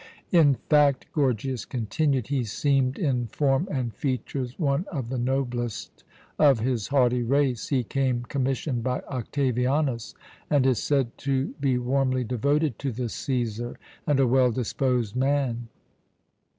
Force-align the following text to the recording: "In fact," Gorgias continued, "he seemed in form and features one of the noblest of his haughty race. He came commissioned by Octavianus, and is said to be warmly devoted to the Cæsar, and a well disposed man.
"In 0.31 0.55
fact," 0.67 1.05
Gorgias 1.13 1.63
continued, 1.63 2.29
"he 2.29 2.43
seemed 2.43 2.97
in 2.97 3.27
form 3.27 3.67
and 3.69 3.93
features 3.93 4.57
one 4.57 4.85
of 4.91 5.09
the 5.09 5.19
noblest 5.19 6.03
of 6.39 6.59
his 6.59 6.87
haughty 6.87 7.21
race. 7.21 7.67
He 7.67 7.83
came 7.83 8.23
commissioned 8.23 8.81
by 8.81 9.01
Octavianus, 9.01 10.15
and 10.49 10.65
is 10.65 10.81
said 10.81 11.15
to 11.19 11.49
be 11.61 11.77
warmly 11.77 12.23
devoted 12.23 12.79
to 12.79 12.91
the 12.91 13.03
Cæsar, 13.13 13.75
and 14.07 14.19
a 14.19 14.25
well 14.25 14.49
disposed 14.51 15.15
man. 15.15 15.67